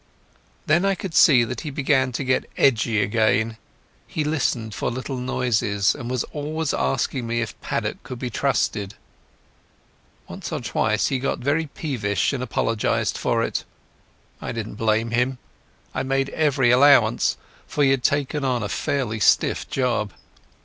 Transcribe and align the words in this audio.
Then 0.65 0.83
I 0.83 0.95
could 0.95 1.13
see 1.13 1.43
that 1.43 1.61
he 1.61 1.69
began 1.69 2.11
to 2.13 2.23
get 2.23 2.49
edgy 2.57 2.99
again. 3.03 3.57
He 4.07 4.23
listened 4.23 4.73
for 4.73 4.89
little 4.89 5.17
noises, 5.19 5.93
and 5.93 6.09
was 6.09 6.23
always 6.33 6.73
asking 6.73 7.27
me 7.27 7.39
if 7.41 7.61
Paddock 7.61 8.01
could 8.01 8.17
be 8.17 8.31
trusted. 8.31 8.95
Once 10.27 10.51
or 10.51 10.59
twice 10.59 11.09
he 11.09 11.19
got 11.19 11.37
very 11.37 11.67
peevish, 11.67 12.33
and 12.33 12.41
apologized 12.41 13.15
for 13.15 13.43
it. 13.43 13.63
I 14.41 14.51
didn't 14.51 14.73
blame 14.73 15.11
him. 15.11 15.37
I 15.93 16.01
made 16.01 16.29
every 16.29 16.71
allowance, 16.71 17.37
for 17.67 17.83
he 17.83 17.91
had 17.91 18.03
taken 18.03 18.43
on 18.43 18.63
a 18.63 18.69
fairly 18.69 19.19
stiff 19.19 19.69
job. 19.69 20.13